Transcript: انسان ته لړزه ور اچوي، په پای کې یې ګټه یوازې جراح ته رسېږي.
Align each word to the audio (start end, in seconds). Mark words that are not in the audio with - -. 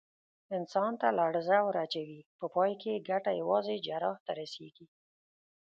انسان 0.57 0.91
ته 1.01 1.07
لړزه 1.19 1.57
ور 1.65 1.75
اچوي، 1.85 2.19
په 2.39 2.45
پای 2.53 2.71
کې 2.81 2.89
یې 2.93 3.05
ګټه 3.09 3.31
یوازې 3.41 3.75
جراح 3.85 4.17
ته 4.25 4.31
رسېږي. 4.39 4.87